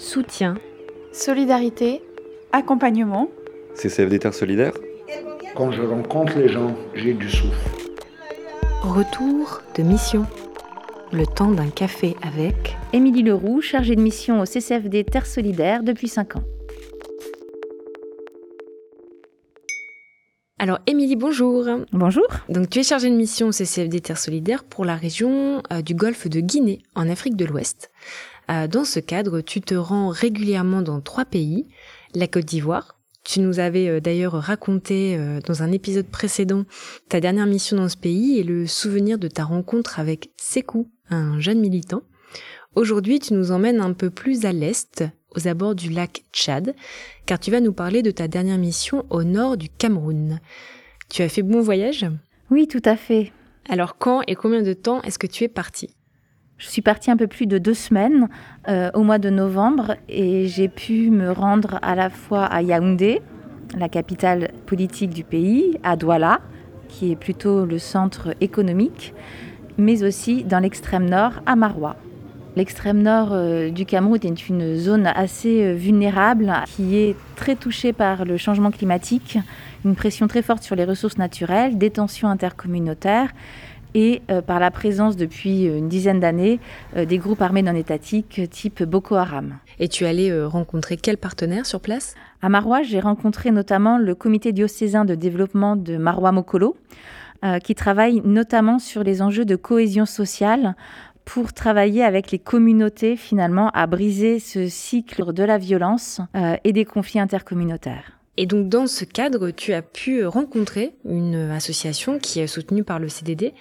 soutien, 0.00 0.54
solidarité, 1.12 2.00
accompagnement. 2.52 3.28
CCFD 3.74 4.18
Terre 4.18 4.34
Solidaire 4.34 4.72
Quand 5.54 5.70
je 5.70 5.82
rencontre 5.82 6.38
les 6.38 6.48
gens, 6.48 6.74
j'ai 6.94 7.12
du 7.12 7.28
souffle. 7.28 7.70
retour 8.82 9.60
de 9.76 9.82
mission. 9.82 10.26
Le 11.12 11.26
temps 11.26 11.50
d'un 11.50 11.68
café 11.68 12.16
avec 12.22 12.76
Émilie 12.94 13.22
Leroux, 13.22 13.60
chargée 13.60 13.94
de 13.94 14.00
mission 14.00 14.40
au 14.40 14.46
CCFD 14.46 15.04
Terre 15.04 15.26
Solidaire 15.26 15.82
depuis 15.82 16.08
5 16.08 16.36
ans. 16.36 16.44
Alors 20.58 20.78
Émilie, 20.86 21.16
bonjour. 21.16 21.66
Bonjour. 21.92 22.26
Donc 22.48 22.70
tu 22.70 22.78
es 22.80 22.82
chargée 22.82 23.10
de 23.10 23.14
mission 23.16 23.48
au 23.48 23.52
CCFD 23.52 24.00
Terre 24.00 24.18
Solidaire 24.18 24.64
pour 24.64 24.84
la 24.84 24.94
région 24.94 25.62
euh, 25.72 25.82
du 25.82 25.94
golfe 25.94 26.26
de 26.28 26.40
Guinée 26.40 26.80
en 26.94 27.08
Afrique 27.08 27.36
de 27.36 27.44
l'Ouest. 27.44 27.90
Euh, 28.50 28.66
dans 28.66 28.84
ce 28.84 29.00
cadre, 29.00 29.40
tu 29.40 29.60
te 29.60 29.74
rends 29.74 30.08
régulièrement 30.08 30.82
dans 30.82 31.00
trois 31.00 31.24
pays, 31.24 31.68
la 32.14 32.26
Côte 32.26 32.46
d'Ivoire. 32.46 32.96
Tu 33.22 33.40
nous 33.40 33.60
avais 33.60 33.88
euh, 33.88 34.00
d'ailleurs 34.00 34.32
raconté 34.32 35.16
euh, 35.16 35.40
dans 35.46 35.62
un 35.62 35.70
épisode 35.70 36.06
précédent 36.06 36.64
ta 37.08 37.20
dernière 37.20 37.46
mission 37.46 37.76
dans 37.76 37.88
ce 37.88 37.96
pays 37.96 38.38
et 38.38 38.42
le 38.42 38.66
souvenir 38.66 39.18
de 39.18 39.28
ta 39.28 39.44
rencontre 39.44 40.00
avec 40.00 40.30
Sekou, 40.36 40.90
un 41.10 41.38
jeune 41.38 41.60
militant. 41.60 42.02
Aujourd'hui, 42.74 43.20
tu 43.20 43.34
nous 43.34 43.52
emmènes 43.52 43.80
un 43.80 43.92
peu 43.92 44.10
plus 44.10 44.46
à 44.46 44.52
l'est, 44.52 45.04
aux 45.36 45.46
abords 45.46 45.74
du 45.74 45.90
lac 45.90 46.24
Tchad, 46.32 46.74
car 47.26 47.38
tu 47.38 47.50
vas 47.50 47.60
nous 47.60 47.72
parler 47.72 48.02
de 48.02 48.10
ta 48.10 48.26
dernière 48.26 48.58
mission 48.58 49.06
au 49.10 49.22
nord 49.22 49.56
du 49.56 49.68
Cameroun. 49.68 50.40
Tu 51.08 51.22
as 51.22 51.28
fait 51.28 51.42
bon 51.42 51.60
voyage? 51.60 52.06
Oui, 52.50 52.66
tout 52.66 52.82
à 52.84 52.96
fait. 52.96 53.32
Alors 53.68 53.98
quand 53.98 54.22
et 54.26 54.34
combien 54.34 54.62
de 54.62 54.72
temps 54.72 55.02
est-ce 55.02 55.18
que 55.18 55.26
tu 55.26 55.44
es 55.44 55.48
parti? 55.48 55.94
Je 56.60 56.68
suis 56.68 56.82
partie 56.82 57.10
un 57.10 57.16
peu 57.16 57.26
plus 57.26 57.46
de 57.46 57.56
deux 57.56 57.72
semaines 57.72 58.28
euh, 58.68 58.90
au 58.92 59.02
mois 59.02 59.16
de 59.16 59.30
novembre 59.30 59.96
et 60.10 60.46
j'ai 60.46 60.68
pu 60.68 61.10
me 61.10 61.32
rendre 61.32 61.78
à 61.80 61.94
la 61.94 62.10
fois 62.10 62.44
à 62.44 62.60
Yaoundé, 62.60 63.22
la 63.78 63.88
capitale 63.88 64.50
politique 64.66 65.08
du 65.08 65.24
pays, 65.24 65.78
à 65.82 65.96
Douala, 65.96 66.40
qui 66.86 67.12
est 67.12 67.16
plutôt 67.16 67.64
le 67.64 67.78
centre 67.78 68.34
économique, 68.42 69.14
mais 69.78 70.02
aussi 70.02 70.44
dans 70.44 70.58
l'extrême 70.58 71.08
nord, 71.08 71.32
à 71.46 71.56
Maroua. 71.56 71.96
L'extrême 72.56 73.00
nord 73.00 73.28
euh, 73.32 73.70
du 73.70 73.86
Cameroun 73.86 74.18
est 74.22 74.48
une 74.50 74.76
zone 74.76 75.06
assez 75.06 75.64
euh, 75.64 75.72
vulnérable 75.72 76.52
qui 76.66 76.98
est 76.98 77.16
très 77.36 77.56
touchée 77.56 77.94
par 77.94 78.26
le 78.26 78.36
changement 78.36 78.70
climatique, 78.70 79.38
une 79.86 79.94
pression 79.94 80.28
très 80.28 80.42
forte 80.42 80.62
sur 80.62 80.76
les 80.76 80.84
ressources 80.84 81.16
naturelles, 81.16 81.78
des 81.78 81.90
tensions 81.90 82.28
intercommunautaires 82.28 83.30
et 83.94 84.22
euh, 84.30 84.42
par 84.42 84.60
la 84.60 84.70
présence 84.70 85.16
depuis 85.16 85.64
une 85.64 85.88
dizaine 85.88 86.20
d'années 86.20 86.60
euh, 86.96 87.04
des 87.04 87.18
groupes 87.18 87.42
armés 87.42 87.62
non 87.62 87.74
étatiques 87.74 88.40
type 88.50 88.82
Boko 88.82 89.14
Haram. 89.14 89.58
Et 89.78 89.88
tu 89.88 90.04
allais 90.04 90.30
euh, 90.30 90.46
rencontrer 90.46 90.96
quel 90.96 91.16
partenaire 91.16 91.66
sur 91.66 91.80
place? 91.80 92.14
À 92.42 92.48
Maroua, 92.48 92.82
j'ai 92.82 93.00
rencontré 93.00 93.50
notamment 93.50 93.98
le 93.98 94.14
comité 94.14 94.52
diocésain 94.52 95.04
de 95.04 95.14
développement 95.14 95.76
de 95.76 95.96
Maroua 95.96 96.32
Mokolo, 96.32 96.76
euh, 97.44 97.58
qui 97.58 97.74
travaille 97.74 98.20
notamment 98.24 98.78
sur 98.78 99.02
les 99.02 99.22
enjeux 99.22 99.46
de 99.46 99.56
cohésion 99.56 100.04
sociale 100.04 100.76
pour 101.24 101.52
travailler 101.52 102.04
avec 102.04 102.30
les 102.30 102.38
communautés 102.38 103.16
finalement 103.16 103.70
à 103.70 103.86
briser 103.86 104.38
ce 104.38 104.68
cycle 104.68 105.32
de 105.32 105.42
la 105.44 105.56
violence 105.56 106.20
euh, 106.36 106.56
et 106.64 106.72
des 106.72 106.84
conflits 106.84 107.20
intercommunautaires. 107.20 108.19
Et 108.40 108.46
donc 108.46 108.70
dans 108.70 108.86
ce 108.86 109.04
cadre, 109.04 109.50
tu 109.50 109.74
as 109.74 109.82
pu 109.82 110.24
rencontrer 110.24 110.94
une 111.04 111.50
association 111.50 112.18
qui 112.18 112.40
est 112.40 112.46
soutenue 112.46 112.84
par 112.84 112.98
le 112.98 113.10
CDD 113.10 113.52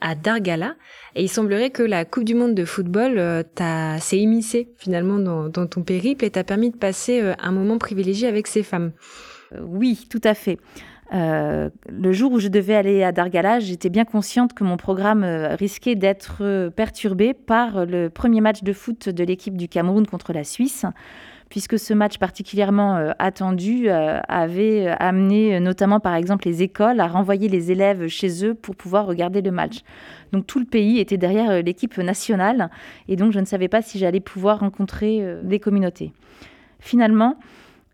à 0.00 0.16
Dargala. 0.16 0.74
Et 1.14 1.22
il 1.22 1.28
semblerait 1.28 1.70
que 1.70 1.84
la 1.84 2.04
Coupe 2.04 2.24
du 2.24 2.34
Monde 2.34 2.56
de 2.56 2.64
football 2.64 3.16
euh, 3.16 3.44
t'a 3.54 4.00
s'est 4.00 4.26
finalement 4.76 5.20
dans, 5.20 5.48
dans 5.48 5.68
ton 5.68 5.84
périple 5.84 6.24
et 6.24 6.30
t'a 6.30 6.42
permis 6.42 6.70
de 6.70 6.76
passer 6.76 7.20
euh, 7.22 7.34
un 7.38 7.52
moment 7.52 7.78
privilégié 7.78 8.26
avec 8.26 8.48
ces 8.48 8.64
femmes. 8.64 8.90
Euh, 9.54 9.60
oui, 9.66 10.06
tout 10.08 10.20
à 10.24 10.34
fait. 10.34 10.58
Euh, 11.12 11.68
le 11.88 12.12
jour 12.12 12.32
où 12.32 12.38
je 12.40 12.48
devais 12.48 12.74
aller 12.74 13.04
à 13.04 13.12
Dargala, 13.12 13.60
j'étais 13.60 13.90
bien 13.90 14.04
consciente 14.04 14.54
que 14.54 14.64
mon 14.64 14.76
programme 14.76 15.22
euh, 15.22 15.54
risquait 15.54 15.94
d'être 15.94 16.70
perturbé 16.70 17.34
par 17.34 17.86
le 17.86 18.08
premier 18.08 18.40
match 18.40 18.62
de 18.62 18.72
foot 18.72 19.08
de 19.08 19.24
l'équipe 19.24 19.56
du 19.56 19.68
Cameroun 19.68 20.06
contre 20.06 20.32
la 20.32 20.44
Suisse, 20.44 20.86
puisque 21.50 21.78
ce 21.78 21.92
match 21.92 22.18
particulièrement 22.18 23.12
attendu 23.18 23.88
avait 23.90 24.88
amené 24.98 25.60
notamment 25.60 26.00
par 26.00 26.14
exemple 26.14 26.48
les 26.48 26.62
écoles 26.62 26.98
à 26.98 27.06
renvoyer 27.06 27.48
les 27.48 27.70
élèves 27.70 28.08
chez 28.08 28.44
eux 28.44 28.54
pour 28.54 28.74
pouvoir 28.74 29.06
regarder 29.06 29.40
le 29.40 29.52
match. 29.52 29.82
Donc 30.32 30.46
tout 30.46 30.58
le 30.58 30.64
pays 30.64 30.98
était 30.98 31.18
derrière 31.18 31.62
l'équipe 31.62 31.96
nationale 31.98 32.70
et 33.08 33.14
donc 33.14 33.30
je 33.32 33.38
ne 33.38 33.44
savais 33.44 33.68
pas 33.68 33.82
si 33.82 33.98
j'allais 33.98 34.20
pouvoir 34.20 34.60
rencontrer 34.60 35.22
des 35.44 35.60
communautés. 35.60 36.12
Finalement, 36.80 37.36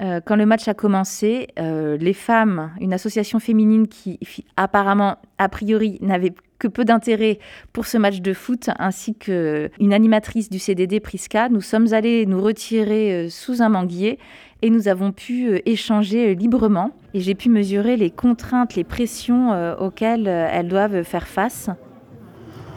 euh, 0.00 0.20
quand 0.22 0.36
le 0.36 0.44
match 0.44 0.68
a 0.68 0.74
commencé, 0.74 1.48
euh, 1.58 1.96
les 1.96 2.12
femmes, 2.12 2.70
une 2.80 2.92
association 2.92 3.38
féminine 3.38 3.88
qui 3.88 4.18
apparemment, 4.56 5.16
a 5.38 5.48
priori, 5.48 5.98
n'avait 6.02 6.34
que 6.58 6.68
peu 6.68 6.84
d'intérêt 6.84 7.38
pour 7.72 7.86
ce 7.86 7.96
match 7.96 8.20
de 8.20 8.34
foot, 8.34 8.68
ainsi 8.78 9.14
qu'une 9.14 9.92
animatrice 9.92 10.50
du 10.50 10.58
CDD, 10.58 11.00
Priska, 11.00 11.48
nous 11.48 11.62
sommes 11.62 11.92
allés 11.94 12.26
nous 12.26 12.42
retirer 12.42 13.12
euh, 13.12 13.28
sous 13.30 13.62
un 13.62 13.70
manguier 13.70 14.18
et 14.60 14.68
nous 14.68 14.88
avons 14.88 15.12
pu 15.12 15.60
échanger 15.64 16.34
librement. 16.34 16.90
Et 17.14 17.20
j'ai 17.20 17.34
pu 17.34 17.48
mesurer 17.48 17.96
les 17.96 18.10
contraintes, 18.10 18.74
les 18.74 18.84
pressions 18.84 19.50
auxquelles 19.78 20.26
elles 20.26 20.68
doivent 20.68 21.02
faire 21.02 21.26
face. 21.26 21.68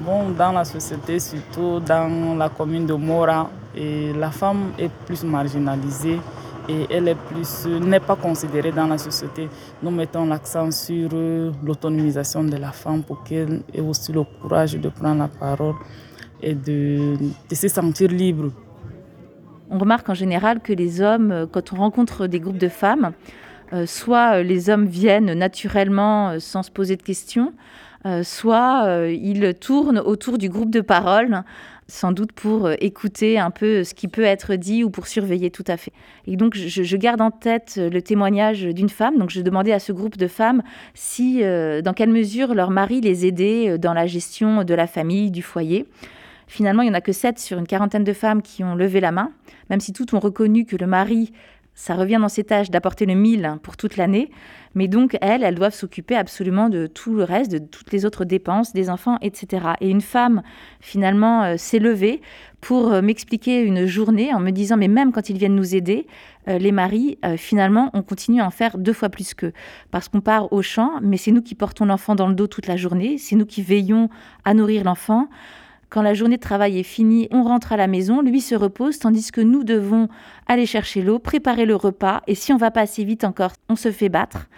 Bon, 0.00 0.30
dans 0.30 0.50
la 0.50 0.64
société, 0.64 1.20
surtout 1.20 1.78
dans 1.78 2.36
la 2.36 2.48
commune 2.48 2.84
de 2.84 2.94
Mora, 2.94 3.48
la 3.76 4.30
femme 4.32 4.72
est 4.76 4.90
plus 5.06 5.22
marginalisée 5.22 6.18
et 6.68 6.86
elle 6.90 7.14
plus 7.28 7.66
n'est 7.66 8.00
pas 8.00 8.16
considérée 8.16 8.72
dans 8.72 8.86
la 8.86 8.98
société. 8.98 9.48
Nous 9.82 9.90
mettons 9.90 10.26
l'accent 10.26 10.70
sur 10.70 11.10
euh, 11.12 11.50
l'autonomisation 11.64 12.44
de 12.44 12.56
la 12.56 12.72
femme 12.72 13.02
pour 13.02 13.24
qu'elle 13.24 13.62
ait 13.72 13.80
aussi 13.80 14.12
le 14.12 14.24
courage 14.24 14.74
de 14.74 14.88
prendre 14.88 15.20
la 15.20 15.28
parole 15.28 15.74
et 16.42 16.54
de, 16.54 17.16
se 17.52 17.68
sentir 17.68 18.08
libre. 18.10 18.50
On 19.70 19.78
remarque 19.78 20.08
en 20.08 20.14
général 20.14 20.60
que 20.60 20.72
les 20.72 21.00
hommes, 21.00 21.30
euh, 21.30 21.46
quand 21.50 21.72
on 21.72 21.76
rencontre 21.76 22.26
des 22.26 22.40
groupes 22.40 22.58
de 22.58 22.68
femmes, 22.68 23.12
euh, 23.72 23.84
soit 23.86 24.36
euh, 24.38 24.42
les 24.42 24.70
hommes 24.70 24.86
viennent 24.86 25.32
naturellement 25.34 26.30
euh, 26.30 26.38
sans 26.38 26.62
se 26.62 26.70
poser 26.70 26.96
de 26.96 27.02
questions, 27.02 27.52
euh, 28.06 28.22
soit 28.22 28.84
euh, 28.86 29.12
ils 29.12 29.54
tournent 29.54 29.98
autour 29.98 30.38
du 30.38 30.48
groupe 30.48 30.70
de 30.70 30.80
parole, 30.80 31.42
sans 31.88 32.12
doute 32.12 32.32
pour 32.32 32.66
euh, 32.66 32.74
écouter 32.80 33.38
un 33.38 33.50
peu 33.50 33.82
ce 33.82 33.94
qui 33.94 34.08
peut 34.08 34.22
être 34.22 34.54
dit 34.54 34.84
ou 34.84 34.90
pour 34.90 35.06
surveiller 35.06 35.50
tout 35.50 35.64
à 35.66 35.76
fait. 35.76 35.92
Et 36.26 36.36
donc 36.36 36.54
je, 36.54 36.96
garde 36.96 37.22
en 37.22 37.30
tête 37.30 37.76
euh, 37.78 37.88
le 37.88 38.02
témoignage 38.02 38.62
d'une 38.62 38.90
femme. 38.90 39.16
Donc 39.16 39.30
je 39.30 39.40
demandais 39.40 39.72
à 39.72 39.78
ce 39.78 39.92
groupe 39.92 40.18
de 40.18 40.28
femmes 40.28 40.62
si, 40.92 41.42
euh, 41.42 41.80
dans 41.80 41.94
quelle 41.94 42.10
mesure 42.10 42.54
leur 42.54 42.70
mari 42.70 43.00
les 43.00 43.26
aidait 43.26 43.70
euh, 43.70 43.78
dans 43.78 43.94
la 43.94 44.06
gestion 44.06 44.62
de 44.62 44.74
la 44.74 44.86
famille, 44.86 45.30
du 45.30 45.40
foyer. 45.40 45.86
Finalement, 46.46 46.82
il 46.82 46.86
n'y 46.86 46.90
en 46.90 46.94
a 46.94 47.00
que 47.00 47.12
7 47.12 47.38
sur 47.38 47.58
une 47.58 47.66
quarantaine 47.66 48.04
de 48.04 48.12
femmes 48.12 48.42
qui 48.42 48.62
ont 48.62 48.74
levé 48.74 49.00
la 49.00 49.12
main, 49.12 49.30
même 49.70 49.80
si 49.80 49.92
toutes 49.92 50.12
ont 50.14 50.20
reconnu 50.20 50.64
que 50.64 50.76
le 50.76 50.86
mari, 50.86 51.32
ça 51.78 51.94
revient 51.94 52.18
dans 52.20 52.28
ses 52.28 52.42
tâches 52.42 52.70
d'apporter 52.70 53.06
le 53.06 53.14
1000 53.14 53.58
pour 53.62 53.76
toute 53.76 53.96
l'année. 53.96 54.32
Mais 54.74 54.88
donc, 54.88 55.16
elles, 55.20 55.44
elles 55.44 55.54
doivent 55.54 55.74
s'occuper 55.74 56.16
absolument 56.16 56.68
de 56.68 56.88
tout 56.88 57.14
le 57.14 57.22
reste, 57.22 57.52
de 57.52 57.58
toutes 57.58 57.92
les 57.92 58.04
autres 58.04 58.24
dépenses, 58.24 58.72
des 58.72 58.90
enfants, 58.90 59.16
etc. 59.22 59.64
Et 59.80 59.88
une 59.88 60.00
femme, 60.00 60.42
finalement, 60.80 61.44
euh, 61.44 61.56
s'est 61.56 61.78
levée 61.78 62.20
pour 62.60 62.92
euh, 62.92 63.00
m'expliquer 63.00 63.62
une 63.62 63.86
journée 63.86 64.34
en 64.34 64.40
me 64.40 64.50
disant, 64.50 64.76
mais 64.76 64.88
même 64.88 65.12
quand 65.12 65.30
ils 65.30 65.38
viennent 65.38 65.54
nous 65.54 65.76
aider, 65.76 66.08
euh, 66.48 66.58
les 66.58 66.72
maris, 66.72 67.16
finalement, 67.36 67.90
on 67.94 68.02
continue 68.02 68.40
à 68.40 68.46
en 68.46 68.50
faire 68.50 68.76
deux 68.76 68.92
fois 68.92 69.08
plus 69.08 69.32
qu'eux. 69.32 69.52
Parce 69.92 70.08
qu'on 70.08 70.20
part 70.20 70.52
au 70.52 70.62
champ, 70.62 70.98
mais 71.00 71.16
c'est 71.16 71.30
nous 71.30 71.42
qui 71.42 71.54
portons 71.54 71.84
l'enfant 71.84 72.16
dans 72.16 72.26
le 72.26 72.34
dos 72.34 72.48
toute 72.48 72.66
la 72.66 72.76
journée, 72.76 73.18
c'est 73.18 73.36
nous 73.36 73.46
qui 73.46 73.62
veillons 73.62 74.08
à 74.44 74.52
nourrir 74.52 74.82
l'enfant. 74.82 75.28
Quand 75.90 76.02
la 76.02 76.12
journée 76.12 76.36
de 76.36 76.42
travail 76.42 76.78
est 76.78 76.82
finie, 76.82 77.28
on 77.30 77.42
rentre 77.42 77.72
à 77.72 77.78
la 77.78 77.86
maison, 77.86 78.20
lui 78.20 78.42
se 78.42 78.54
repose, 78.54 78.98
tandis 78.98 79.32
que 79.32 79.40
nous 79.40 79.64
devons 79.64 80.08
aller 80.46 80.66
chercher 80.66 81.00
l'eau, 81.00 81.18
préparer 81.18 81.64
le 81.64 81.76
repas, 81.76 82.20
et 82.26 82.34
si 82.34 82.52
on 82.52 82.58
va 82.58 82.70
pas 82.70 82.82
assez 82.82 83.04
vite 83.04 83.24
encore, 83.24 83.52
on 83.70 83.76
se 83.76 83.90
fait 83.90 84.10
battre. 84.10 84.48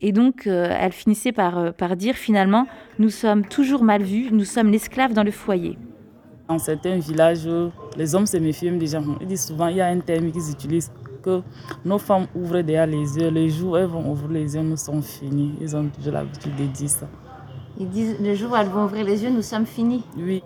Et 0.00 0.10
donc, 0.10 0.48
euh, 0.48 0.76
elle 0.76 0.92
finissait 0.92 1.30
par, 1.30 1.58
euh, 1.58 1.70
par 1.70 1.96
dire 1.96 2.16
finalement, 2.16 2.66
nous 2.98 3.10
sommes 3.10 3.46
toujours 3.46 3.84
mal 3.84 4.02
vus, 4.02 4.30
nous 4.32 4.44
sommes 4.44 4.70
l'esclave 4.70 5.12
dans 5.12 5.22
le 5.22 5.30
foyer. 5.30 5.78
Dans 6.48 6.58
certains 6.58 6.98
villages, 6.98 7.48
les 7.96 8.14
hommes 8.14 8.26
se 8.26 8.36
méfient 8.36 8.72
des 8.72 8.88
gens. 8.88 9.04
Ils 9.20 9.28
disent 9.28 9.46
souvent, 9.46 9.68
il 9.68 9.76
y 9.76 9.80
a 9.80 9.86
un 9.86 10.00
terme 10.00 10.30
qu'ils 10.32 10.50
utilisent, 10.50 10.90
que 11.22 11.40
nos 11.84 11.98
femmes 11.98 12.26
ouvrent 12.34 12.60
derrière 12.60 12.86
les 12.86 13.16
yeux. 13.16 13.30
Les 13.30 13.48
jours 13.48 13.72
où 13.72 13.76
elles 13.76 13.86
vont 13.86 14.10
ouvrir 14.10 14.30
les 14.30 14.54
yeux, 14.56 14.62
nous 14.62 14.76
sommes 14.76 15.02
finis. 15.02 15.54
Ils 15.60 15.74
ont 15.74 15.88
toujours 15.88 16.12
l'habitude 16.12 16.54
de 16.56 16.64
dire 16.64 16.90
ça. 16.90 17.08
Ils 17.78 17.88
disent, 17.88 18.16
le 18.20 18.34
jour 18.34 18.52
où 18.52 18.56
elles 18.56 18.68
vont 18.68 18.84
ouvrir 18.84 19.06
les 19.06 19.22
yeux, 19.24 19.30
nous 19.30 19.42
sommes 19.42 19.64
finis. 19.64 20.04
Oui. 20.18 20.42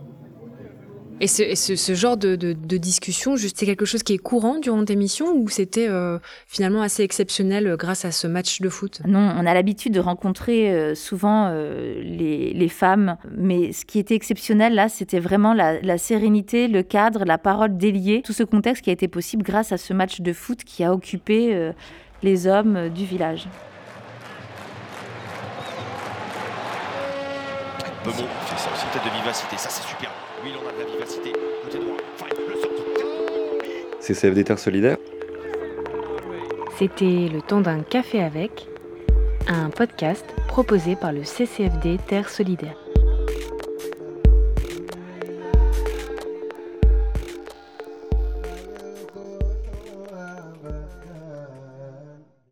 Et 1.21 1.27
ce, 1.27 1.43
et 1.43 1.57
ce, 1.57 1.75
ce 1.75 1.95
genre 1.95 2.17
de, 2.17 2.37
de, 2.37 2.53
de 2.53 2.77
discussion, 2.77 3.37
c'est 3.37 3.67
quelque 3.67 3.85
chose 3.85 4.05
qui 4.05 4.13
est 4.13 4.19
courant 4.19 4.59
durant 4.61 4.85
tes 4.85 4.95
missions 4.95 5.33
ou 5.35 5.49
c'était 5.49 5.89
euh, 5.89 6.19
finalement 6.47 6.81
assez 6.81 7.03
exceptionnel 7.03 7.67
euh, 7.67 7.77
grâce 7.77 8.05
à 8.05 8.13
ce 8.13 8.29
match 8.29 8.61
de 8.61 8.69
foot? 8.69 9.01
Non, 9.05 9.35
on 9.37 9.45
a 9.45 9.53
l'habitude 9.53 9.93
de 9.93 10.01
rencontrer 10.01 10.71
euh, 10.71 10.95
souvent 10.95 11.49
euh, 11.49 12.01
les, 12.03 12.53
les, 12.53 12.69
femmes, 12.69 13.17
mais 13.37 13.73
ce 13.73 13.85
qui 13.85 13.99
était 13.99 14.15
exceptionnel 14.15 14.75
là, 14.75 14.89
c'était 14.89 15.19
vraiment 15.19 15.55
la, 15.55 15.81
la, 15.81 15.99
sérénité, 15.99 16.69
le 16.69 16.85
cadre, 16.85 17.25
la 17.25 17.39
parole 17.39 17.77
déliée, 17.77 18.23
tout 18.23 18.33
ce 18.33 18.45
contexte 18.45 18.85
qui 18.85 18.91
a 18.91 18.93
été 18.93 19.09
possible 19.09 19.43
grâce 19.43 19.73
à 19.73 19.77
ce 19.77 19.93
match 19.93 20.21
de 20.21 20.33
foot 20.33 20.63
qui 20.63 20.85
a 20.85 20.93
occupé 20.93 21.53
euh, 21.53 21.73
les 22.23 22.47
hommes 22.47 22.91
du 22.91 23.05
village. 23.05 23.49
Bemont 28.05 28.29
fait 28.47 28.59
ça 28.59 28.71
aussi 28.73 28.87
tête 28.93 29.05
de 29.05 29.19
vivacité, 29.19 29.57
ça 29.57 29.69
c'est 29.69 29.83
super. 29.83 30.11
Oui, 30.45 30.53
on 30.55 30.69
a 30.69 30.73
de 30.73 30.79
la 30.79 30.85
vivacité. 30.85 31.33
Côté 31.65 31.79
droit, 31.79 31.97
Fight, 32.17 32.39
le 32.49 32.61
sort. 32.61 32.71
CCFD 34.01 34.45
Terre 34.45 34.59
Solidaire 34.59 34.97
C'était 36.79 37.29
le 37.33 37.43
temps 37.43 37.61
d'un 37.61 37.81
café 37.83 38.23
avec, 38.23 38.69
un 39.49 39.71
podcast 39.71 40.25
proposé 40.47 40.97
par 40.97 41.13
le 41.13 41.25
CCFD 41.25 41.99
Terre 42.07 42.29
Solidaire. 42.29 42.77